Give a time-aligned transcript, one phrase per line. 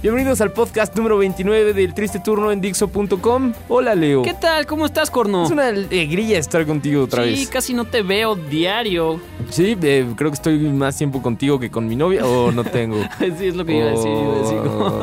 [0.00, 3.52] Bienvenidos al podcast número 29 del Triste Turno en Dixo.com.
[3.68, 4.22] Hola, Leo.
[4.22, 4.64] ¿Qué tal?
[4.64, 5.44] ¿Cómo estás, Corno?
[5.44, 7.48] Es una alegría estar contigo otra sí, vez.
[7.48, 9.20] casi no te veo diario.
[9.50, 12.96] Sí, eh, creo que estoy más tiempo contigo que con mi novia o no tengo.
[13.18, 14.08] sí, es lo que iba a decir.
[14.12, 15.02] iba a decir, Oh.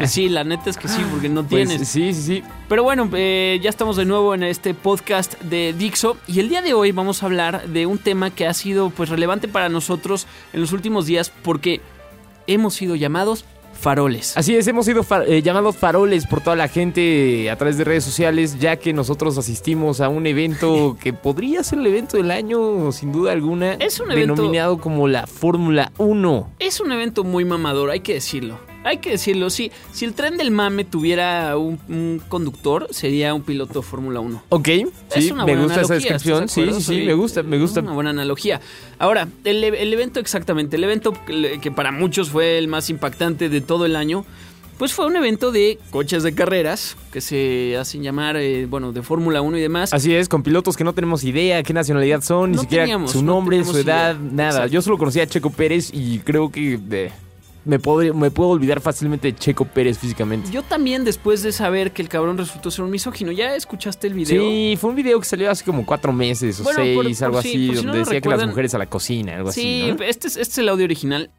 [0.00, 1.86] que sí, la neta es que sí, porque no Pues, tienes.
[1.86, 2.42] sí, sí, sí.
[2.70, 6.62] Pero bueno, eh, ya estamos de nuevo en este podcast de Dixo y el día
[6.62, 10.26] de hoy vamos a hablar de un tema que ha sido pues relevante para nosotros
[10.54, 11.82] en los últimos días porque
[12.46, 13.44] hemos sido llamados
[13.76, 14.36] faroles.
[14.36, 17.84] Así es, hemos sido fa- eh, llamados faroles por toda la gente a través de
[17.84, 22.30] redes sociales, ya que nosotros asistimos a un evento que podría ser el evento del
[22.30, 23.74] año, sin duda alguna.
[23.74, 26.50] Es un evento- Denominado como la Fórmula 1.
[26.58, 28.58] Es un evento muy mamador, hay que decirlo.
[28.86, 29.72] Hay que decirlo, sí.
[29.92, 34.44] Si el tren del mame tuviera un, un conductor, sería un piloto de Fórmula 1.
[34.50, 34.88] Ok, Es
[35.24, 36.44] sí, una me buena gusta esa analogía, descripción.
[36.44, 36.52] ¿estás
[36.84, 37.80] Sí, sí, sí, me gusta, me gusta.
[37.80, 38.60] Una buena analogía.
[38.98, 43.48] Ahora, el, e- el evento exactamente, el evento que, para muchos fue el más impactante
[43.48, 44.24] de todo el año,
[44.78, 49.02] pues fue un evento de coches de carreras, que se hacen llamar, eh, bueno, de
[49.02, 49.92] Fórmula 1 y demás.
[49.94, 53.22] Así es, con pilotos que no tenemos idea qué nacionalidad son, ni siquiera teníamos, su
[53.22, 54.30] no nombre, su edad, idea.
[54.32, 54.48] nada.
[54.50, 54.72] Exacto.
[54.72, 57.10] Yo solo conocía a Checo Pérez y creo que eh,
[57.66, 60.50] me, puedo, me puedo olvidar fácilmente de Checo Pérez físicamente.
[60.50, 64.14] Yo también, después de saber que el cabrón resultó ser un misógino, ¿ya escuchaste el
[64.14, 64.42] video?
[64.42, 67.24] Sí, fue un video que salió hace como cuatro meses o Bueno, seis, por- por
[67.26, 69.82] algo así, por si no donde decía que las mujeres a la cocina, algo Sí,
[69.82, 69.92] así.
[69.98, 70.04] ¿no?
[70.04, 71.30] este, es, este es el audio original.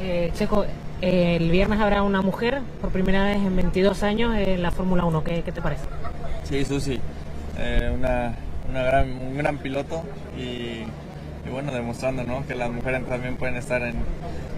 [0.00, 0.64] Eh, Checo,
[1.00, 5.04] eh, el viernes habrá una mujer por primera vez en 22 años en la Fórmula
[5.04, 5.24] 1.
[5.24, 5.84] ¿Qué, qué te parece?
[6.48, 6.98] Sí, Susi,
[7.58, 8.34] eh, una,
[8.68, 10.02] una gran, un gran piloto
[10.38, 10.82] y,
[11.46, 12.46] y bueno, demostrando ¿no?
[12.46, 13.96] que las mujeres también pueden estar en,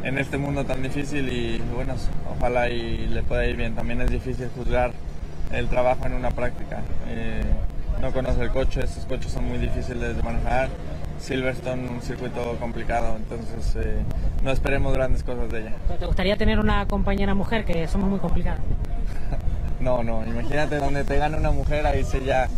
[0.05, 1.95] en este mundo tan difícil y bueno,
[2.37, 3.75] ojalá y le pueda ir bien.
[3.75, 4.92] También es difícil juzgar
[5.53, 6.83] el trabajo en una práctica.
[7.08, 7.42] Eh,
[8.01, 10.69] no conoce el coche, estos coches son muy difíciles de manejar.
[11.19, 13.97] Silverstone, un circuito complicado, entonces eh,
[14.42, 15.73] no esperemos grandes cosas de ella.
[15.98, 17.64] ¿Te gustaría tener una compañera mujer?
[17.64, 18.61] Que somos muy complicados.
[19.79, 22.48] No, no, imagínate donde te gana una mujer, ahí sí ya,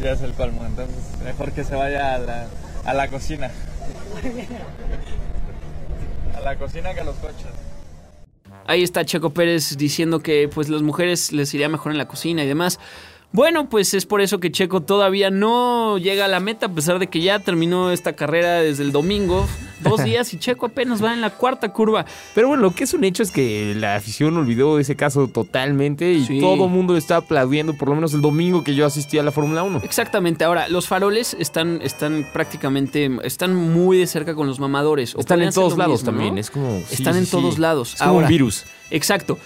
[0.00, 0.60] ya es el colmo.
[0.66, 2.46] Entonces, mejor que se vaya a la,
[2.86, 3.50] a la cocina.
[6.34, 7.46] A la cocina que a los coches.
[8.66, 12.44] Ahí está Checo Pérez diciendo que pues las mujeres les iría mejor en la cocina
[12.44, 12.78] y demás.
[13.32, 16.98] Bueno, pues es por eso que Checo todavía no llega a la meta, a pesar
[16.98, 19.46] de que ya terminó esta carrera desde el domingo,
[19.80, 22.04] dos días, y Checo apenas va en la cuarta curva.
[22.34, 26.12] Pero bueno, lo que es un hecho es que la afición olvidó ese caso totalmente
[26.12, 26.40] y Sí.
[26.40, 29.30] todo el mundo está aplaudiendo, por lo menos el domingo que yo asistí a la
[29.32, 29.80] Fórmula 1.
[29.84, 35.14] Exactamente, ahora, los faroles están, están prácticamente, están muy de cerca con los mamadores.
[35.14, 36.18] o Están en todos lados mismo, ¿no?
[36.18, 36.82] también, es como...
[36.90, 37.30] Están sí, en sí.
[37.32, 37.94] todos lados.
[37.94, 38.64] Es como Ahora, un virus.
[38.90, 39.38] Exacto.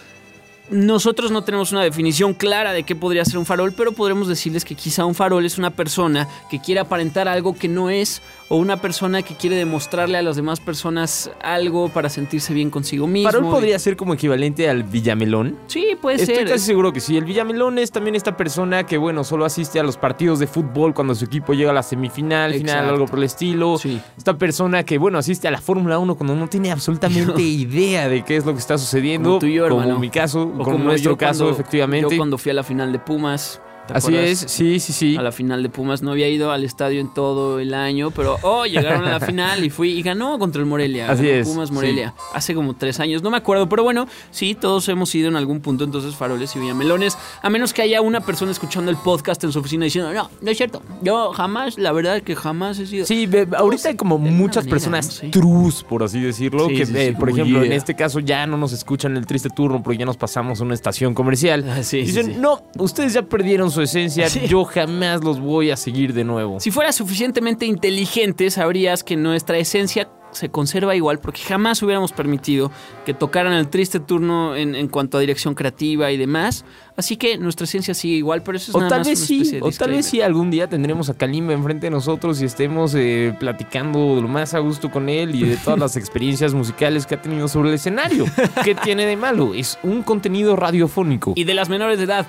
[0.70, 4.64] Nosotros no tenemos una definición clara de qué podría ser un farol, pero podremos decirles
[4.64, 8.56] que quizá un farol es una persona que quiere aparentar algo que no es, o
[8.56, 13.30] una persona que quiere demostrarle a las demás personas algo para sentirse bien consigo mismo.
[13.30, 15.56] Farol podría ser como equivalente al Villamelón.
[15.66, 16.48] Sí, puede Estoy ser.
[16.48, 17.16] casi seguro que sí.
[17.16, 20.94] El Villamelón es también esta persona que, bueno, solo asiste a los partidos de fútbol
[20.94, 23.78] cuando su equipo llega a la semifinal, final, algo por el estilo.
[23.78, 24.00] Sí.
[24.16, 28.24] Esta persona que, bueno, asiste a la Fórmula 1 cuando no tiene absolutamente idea de
[28.24, 29.28] qué es lo que está sucediendo.
[29.30, 30.00] Como tú y yo, como hermano.
[30.00, 32.10] mi caso, O como como nuestro caso, cuando- efectivamente.
[32.10, 33.60] Yo cuando fui a la final de Pumas.
[33.92, 35.16] ¿Te Así es, sí, sí, sí.
[35.16, 38.36] A la final de Pumas no había ido al estadio en todo el año, pero
[38.42, 41.10] oh, llegaron a la final y fui y ganó contra el Morelia.
[41.10, 41.74] Así es, Pumas sí.
[41.74, 42.14] Morelia.
[42.34, 45.60] Hace como tres años, no me acuerdo, pero bueno, sí, todos hemos ido en algún
[45.60, 47.16] punto, entonces faroles y villamelones.
[47.42, 50.50] A menos que haya una persona escuchando el podcast en su oficina diciendo, no, no
[50.50, 50.82] es cierto.
[51.02, 53.06] Yo jamás, la verdad es que jamás he sido.
[53.06, 55.30] Sí, ve- ahorita hay como muchas manera, personas ¿no?
[55.30, 58.56] Trus, por así decirlo, Sí, que, sí, eh, por ejemplo, en este caso ya no
[58.56, 61.64] nos escuchan el triste turno porque ya nos pasamos a una estación comercial.
[61.68, 64.40] Ah, sí, sí, Dicen, no, ustedes ya perdieron su esencia, Sí.
[64.48, 66.60] yo jamás los voy a seguir de nuevo.
[66.60, 72.70] Si fueras suficientemente inteligente, sabrías que nuestra esencia se conserva igual porque jamás hubiéramos permitido
[73.04, 76.64] que tocaran el triste turno en, en cuanto a dirección creativa y demás.
[76.96, 79.26] Así que nuestra esencia sigue igual, pero eso es O nada tal más vez una
[79.26, 82.44] sí, de o tal vez sí algún día tendremos a Kalimba enfrente de nosotros y
[82.44, 87.06] estemos eh, platicando lo más a gusto con él y de todas las experiencias musicales
[87.06, 88.24] que ha tenido sobre el escenario.
[88.62, 89.52] ¿Qué tiene de malo?
[89.52, 91.32] Es un contenido radiofónico.
[91.34, 92.28] Y de las menores de edad.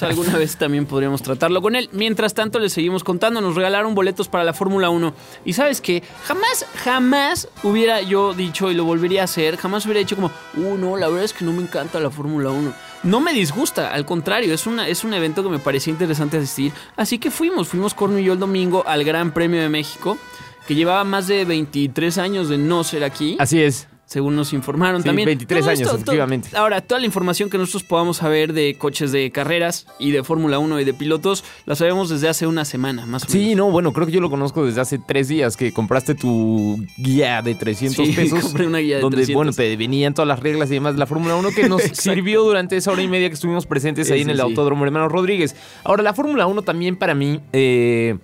[0.00, 1.88] Alguna vez también podríamos tratarlo con él.
[1.92, 3.40] Mientras tanto, les seguimos contando.
[3.40, 5.14] Nos regalaron boletos para la Fórmula 1.
[5.44, 9.56] Y sabes que jamás, jamás hubiera yo dicho y lo volvería a hacer.
[9.56, 12.50] Jamás hubiera dicho como, uh, no, la verdad es que no me encanta la Fórmula
[12.50, 12.72] 1.
[13.02, 16.72] No me disgusta, al contrario, es, una, es un evento que me parecía interesante asistir.
[16.96, 20.18] Así que fuimos, fuimos Corno y yo el domingo al Gran Premio de México.
[20.66, 23.36] que llevaba más de 23 años de no ser aquí.
[23.40, 23.88] Así es.
[24.10, 25.26] Según nos informaron Sí, también.
[25.26, 26.48] 23 Todo años, esto, efectivamente.
[26.56, 30.58] ahora, toda la información que nosotros podamos saber de coches de carreras y de Fórmula
[30.58, 33.56] 1 y de pilotos, la sabemos desde hace una semana, más o Sí, menos.
[33.58, 37.40] no, bueno, creo que yo lo conozco desde hace tres días que compraste tu guía
[37.40, 38.40] de 300 Sí, pesos.
[38.40, 39.34] compré una guía de donde, 300.
[39.36, 42.42] bueno, te venían todas las reglas y demás de la Fórmula 1 que nos sirvió
[42.42, 44.48] durante esa hora y media que estuvimos presentes ahí Sí, en el sí, sí.
[44.48, 45.54] Autódromo Hermano Rodríguez.
[45.84, 48.18] Ahora, la Fórmula 1 también para mí, eh,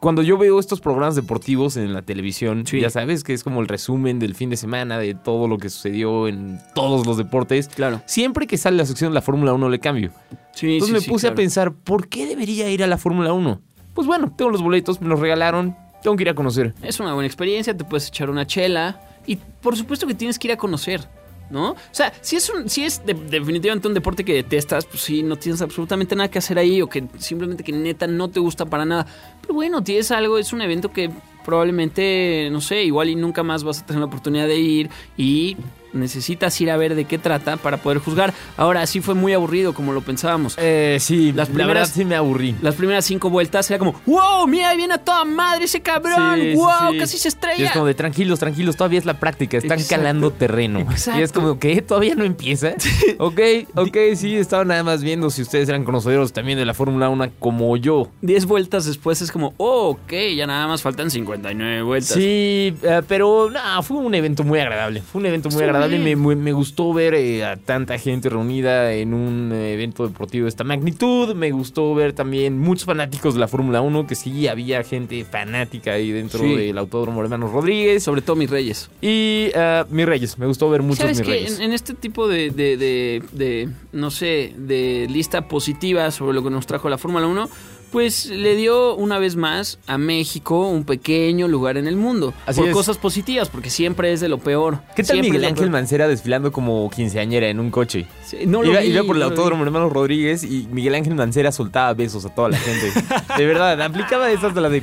[0.00, 2.80] cuando yo veo estos programas deportivos en la televisión, Sí.
[2.80, 5.70] ya sabes que es como el resumen del fin de semana de todo lo que
[5.70, 7.68] sucedió en todos los deportes.
[7.68, 8.00] Claro.
[8.06, 10.10] Siempre que sale la sección de la Fórmula 1 le cambio.
[10.52, 11.34] Sí, Entonces sí, me puse claro.
[11.34, 13.60] a pensar, ¿por qué debería ir a la Fórmula 1?
[13.94, 16.74] Pues bueno, tengo los boletos, me los regalaron, tengo que ir a conocer.
[16.82, 20.46] Es una buena experiencia, te puedes echar una chela y por supuesto que tienes que
[20.48, 21.00] ir a conocer,
[21.50, 21.70] ¿no?
[21.70, 25.22] O sea, si es, un, si es de- definitivamente un deporte que detestas, pues sí,
[25.22, 28.66] no tienes absolutamente nada que hacer ahí o que simplemente que neta no te gusta
[28.66, 29.06] para nada.
[29.40, 31.10] Pero bueno, tienes algo, es un evento que
[31.44, 35.56] probablemente, no sé, igual y nunca más vas a tener la oportunidad de ir y
[35.92, 38.32] necesitas ir a ver de qué trata para poder juzgar.
[38.56, 40.54] Ahora sí fue muy aburrido como lo pensábamos.
[40.58, 42.54] Eh, sí, Las la primeras- verdad sí me aburrí.
[42.62, 46.54] Las primeras cinco vueltas era como, wow, mira, viene a toda madre ese cabrón, Sí,
[46.54, 46.98] wow, sí.
[46.98, 47.66] casi se Y estrella.
[47.66, 49.96] es como de tranquilos, tranquilos, todavía es la práctica, están Exacto.
[50.02, 50.80] calando terreno.
[50.80, 51.20] Exacto.
[51.20, 52.74] Y es como que todavía no empieza.
[53.18, 53.40] ok,
[53.76, 57.30] ok, sí, estaba nada más viendo si ustedes eran conocedores también de la Fórmula 1
[57.38, 58.08] como yo.
[58.22, 62.14] 10 vueltas después es como, oh, ok, ya nada más faltan 59 vueltas.
[62.14, 65.02] Sí, eh, pero no, fue un evento muy agradable.
[65.02, 65.98] Fue un evento muy Estuvo agradable.
[65.98, 70.44] Me, me- me gustó ver eh, a tanta gente reunida en un eh, evento deportivo
[70.44, 71.34] de esta magnitud.
[71.34, 75.92] Me gustó ver también muchos fanáticos de la Fórmula 1, que sí había gente fanática
[75.92, 76.54] ahí dentro Sí.
[76.54, 78.02] del Autódromo Hermanos Rodríguez.
[78.02, 78.90] Sobre todo mis reyes.
[79.00, 81.32] Y eh, mis reyes, me gustó ver muchos ¿Sabes mis qué?
[81.32, 81.58] reyes.
[81.58, 86.42] En, en este tipo de, de- de- de, no sé, de lista positiva sobre lo
[86.42, 87.48] que nos trajo la Fórmula 1,
[87.90, 92.34] pues le dio una vez más a México un pequeño lugar en el mundo.
[92.46, 92.74] Así por es.
[92.74, 94.78] cosas positivas, porque siempre es de lo peor.
[94.94, 95.70] ¿Qué tal Siempre Miguel Ángel.
[95.70, 98.06] Mancera desfilando como quinceañera en un coche?
[98.24, 101.14] Sí, no lo iba, vi, iba por el no autódromo hermano Rodríguez y Miguel Ángel
[101.14, 102.92] Mancera soltaba besos a toda la gente.
[103.38, 104.82] de verdad, aplicaba esas de la de.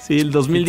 [0.00, 0.64] Sí, el y todos así de,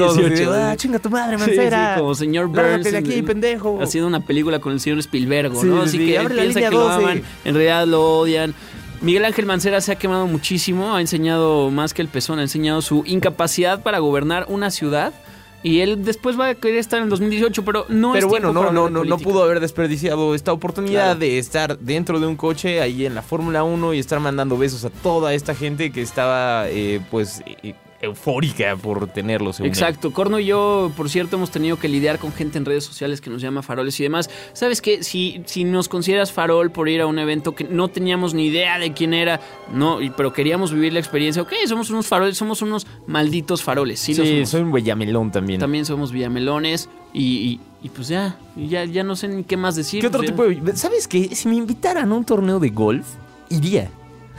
[0.45, 0.53] 2018.
[0.53, 1.93] ah, chinga tu madre, Mancera.
[1.95, 2.91] sí, como señor Burns.
[2.91, 3.79] de aquí, en- pendejo.
[3.81, 5.61] Haciendo una película con el señor Spielberg, ¿no?
[5.61, 6.95] sí, Así sí, que piensa que lo 12.
[6.95, 8.53] aman, en realidad lo odian.
[9.01, 12.81] Miguel Ángel Mancera se ha quemado muchísimo, ha enseñado más que el pezón, ha enseñado
[12.81, 15.13] su incapacidad para gobernar una ciudad.
[15.61, 18.53] Y él después va a querer estar en el 2018, pero no Pero es bueno,
[18.53, 21.19] no, no, no, no pudo haber desperdiciado esta oportunidad Claro.
[21.19, 24.85] de estar dentro de un coche ahí en la Fórmula 1 y estar mandando besos
[24.85, 29.53] a toda esta gente que estaba, eh, pues, eh, eufórica por tenerlo.
[29.53, 29.73] según él.
[29.73, 30.11] Exacto.
[30.13, 33.29] Corno y yo, por cierto, hemos tenido que lidiar con gente en redes sociales que
[33.29, 34.29] nos llama faroles y demás.
[34.53, 35.03] ¿Sabes qué?
[35.03, 38.79] Si, si nos consideras farol por ir a un evento que no teníamos ni idea
[38.79, 39.39] de quién era,
[39.73, 43.99] no, pero queríamos vivir la experiencia, ok, somos unos faroles, somos unos malditos faroles.
[43.99, 44.13] Sí,
[44.45, 45.59] soy un guayamelón también.
[45.59, 49.75] También somos villamelones y, y- y pues ya, ya, ya no sé ni qué más
[49.75, 50.01] decir.
[50.01, 50.75] ¿Qué otro pues tipo de...
[50.75, 51.33] ¿Sabes qué?
[51.33, 53.05] Si me invitaran a un torneo de golf,
[53.49, 53.89] iría.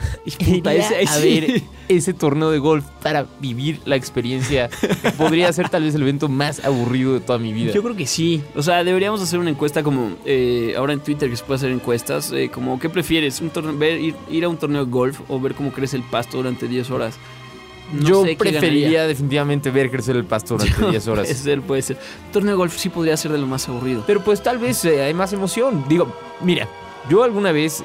[0.25, 4.69] Y puta, ese- a ver ese torneo de golf para vivir la experiencia.
[5.17, 7.73] Podría ser tal vez el evento más aburrido de toda mi vida.
[7.73, 8.41] Yo creo que sí.
[8.55, 11.71] O sea, deberíamos hacer una encuesta como eh, ahora en Twitter que se puede hacer
[11.71, 12.31] encuestas.
[12.31, 13.41] eh, como, ¿qué prefieres?
[13.41, 16.03] Un torneo, ver, ir, ir a un torneo de golf o ver cómo crece el
[16.03, 17.15] pasto durante 10 horas?
[17.93, 19.07] No Yo sé preferiría ganaría.
[19.07, 21.25] definitivamente ver crecer el pasto durante 10 horas.
[21.27, 21.97] Puede ser, puede ser.
[22.27, 24.03] Un torneo de golf sí podría ser de lo más aburrido.
[24.07, 25.83] Pero pues tal vez eh, hay más emoción.
[25.89, 26.69] Digo, mira,
[27.09, 27.83] yo alguna vez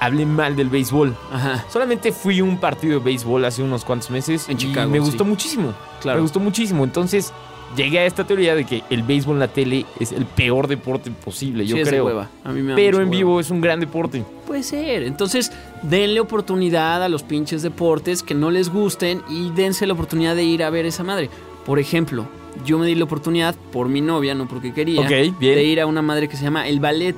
[0.00, 1.14] hablé mal del béisbol.
[1.32, 1.64] Ajá.
[1.70, 5.00] Solamente fui a un partido de béisbol hace unos cuantos meses En y Chicago, me
[5.00, 5.30] gustó sí.
[5.30, 5.74] muchísimo.
[6.00, 6.18] Claro.
[6.18, 6.84] Me gustó muchísimo.
[6.84, 7.32] Entonces
[7.76, 11.10] llegué a esta teoría de que el béisbol en la tele es el peor deporte
[11.10, 12.06] posible, yo Sí, creo.
[12.06, 12.28] hueva.
[12.44, 13.10] A mí me Pero en hueva.
[13.16, 14.24] vivo es un gran deporte.
[14.46, 15.02] Puede ser.
[15.02, 15.52] Entonces,
[15.82, 20.44] denle oportunidad a los pinches deportes que no les gusten y dense la oportunidad de
[20.44, 21.28] ir a ver esa madre.
[21.66, 22.26] Por ejemplo,
[22.64, 25.54] yo me di la oportunidad por mi novia, no porque quería, Ok, bien.
[25.56, 27.14] de ir a una madre que se llama el ballet.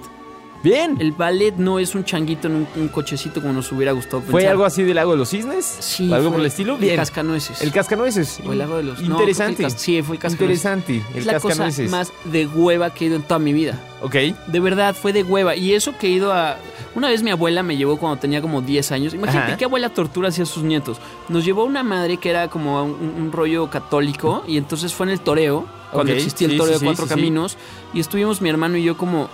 [0.62, 0.96] Bien.
[1.00, 4.46] El ballet no es un changuito en un, un cochecito como nos hubiera gustado ¿Fue
[4.46, 5.64] algo así del lago de los cisnes?
[5.64, 6.74] Sí, ¿O algo por el estilo?
[6.74, 6.96] El Bien.
[6.96, 7.62] cascanueces.
[7.62, 8.40] El cascanueces.
[8.46, 9.00] O el lago de los...
[9.00, 9.64] Interesante.
[9.64, 10.64] el cas- sí, fue el cascanueces.
[10.64, 11.02] Interesante.
[11.14, 13.78] El Es la cosa más de hueva que he ido en toda mi vida.
[14.02, 14.14] Ok.
[14.46, 15.56] De verdad, fue de hueva.
[15.56, 16.56] Y eso que he ido a.
[16.94, 19.14] Una vez mi abuela me llevó cuando tenía como 10 años.
[19.14, 19.56] Imagínate Ajá.
[19.56, 20.98] qué abuela tortura hacia sus nietos.
[21.28, 24.42] Nos llevó una madre que era como un, un rollo católico.
[24.48, 27.10] Y entonces fue en el toreo, cuando existía el sí, toreo sí, de cuatro sí.
[27.10, 27.56] caminos.
[27.94, 29.28] Y estuvimos mi hermano y yo como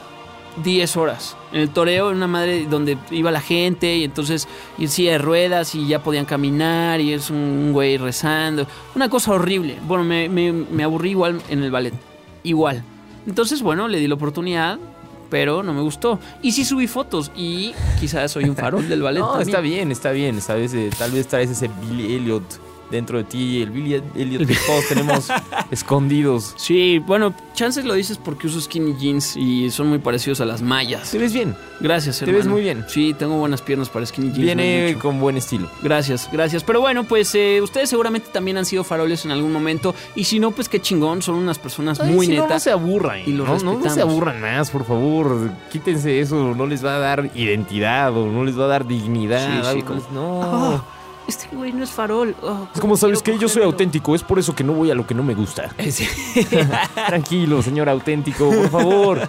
[0.63, 1.37] 10 horas.
[1.53, 3.97] En el toreo, en una madre donde iba la gente.
[3.97, 4.49] Y entonces,
[4.79, 5.75] y en silla de ruedas.
[5.75, 7.01] Y ya podían caminar.
[7.01, 8.67] Y es un, un güey rezando.
[8.95, 9.79] Una cosa horrible.
[9.87, 11.95] Bueno, me, me- me aburrí igual en el ballet.
[12.43, 12.83] Igual.
[13.27, 14.79] Entonces, bueno, le di la oportunidad,
[15.31, 16.21] pero no me gustó.
[16.43, 19.21] Y sí subí fotos y quizás soy un farol del ballet.
[19.25, 19.49] No, también.
[19.49, 20.41] está bien, está bien.
[20.41, 20.73] ¿Sabes?
[20.75, 22.45] Eh, tal vez traes ese Billy Elliot
[22.91, 25.29] dentro de ti, el Billy Elliot que todos tenemos
[25.71, 26.55] escondidos.
[26.57, 30.63] Sí, bueno, chances lo dices porque uso skinny jeans y son muy parecidos a las
[30.63, 31.11] mallas.
[31.11, 31.57] Te ves bien.
[31.81, 32.39] Gracias, Te hermano.
[32.39, 32.85] ves muy bien.
[32.89, 34.39] Sí, tengo buenas piernas para skinny jeans.
[34.39, 35.69] Viene con buen estilo.
[35.83, 36.65] Gracias, gracias.
[36.65, 39.95] Pero bueno, pues eh, ustedes seguramente también han sido faroles en algún momento.
[40.15, 41.23] Y si no, pues qué chingón.
[41.23, 42.51] Son unas personas Ay, muy si netas.
[42.51, 43.21] no se aburran.
[43.27, 45.51] y los no, no, no se aburran más, por favor.
[45.71, 46.55] Quítense eso.
[46.55, 49.73] No les va a dar identidad o no les va a dar dignidad.
[49.75, 50.41] Sí, como- no.
[50.41, 50.85] Oh,
[51.29, 52.35] este güey no es farol.
[52.43, 54.95] Oh, Es como sabes que yo soy auténtico, es por eso que no voy a
[54.95, 55.71] lo que no me gusta.
[55.91, 56.07] Sí.
[56.95, 59.21] Tranquilo, señor auténtico, por favor.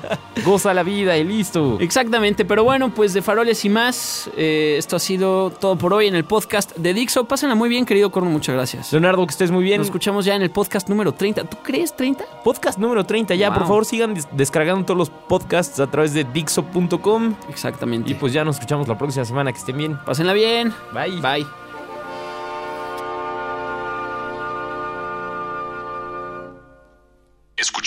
[0.45, 1.77] Goza la vida y listo.
[1.79, 6.07] Exactamente, pero bueno, pues de faroles y más, eh, esto ha sido todo por hoy
[6.07, 7.25] en el podcast de Dixo.
[7.25, 8.91] Pásenla muy bien, querido Corno, muchas gracias.
[8.91, 9.77] Leonardo, que estés muy bien.
[9.79, 11.43] Nos escuchamos ya en el podcast número 30.
[11.45, 12.23] ¿Tú crees 30?
[12.43, 13.49] Podcast número 30 ya.
[13.49, 13.57] Wow.
[13.59, 17.35] Por favor, sigan des- descargando todos los podcasts a través de Dixo.com.
[17.49, 18.11] Exactamente.
[18.11, 19.51] Y pues ya nos escuchamos la próxima semana.
[19.51, 19.97] Que estén bien.
[20.05, 20.73] pásenla bien.
[20.93, 21.21] Bye.
[21.21, 21.66] Bye.